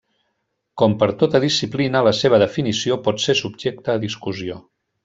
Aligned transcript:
Com 0.81 0.95
per 1.03 1.09
a 1.11 1.13
tota 1.23 1.41
disciplina 1.43 2.03
la 2.09 2.15
seva 2.23 2.41
definició 2.47 2.99
pot 3.09 3.25
ser 3.27 3.39
subjecta 3.45 3.97
a 3.99 4.05
discussió. 4.09 4.63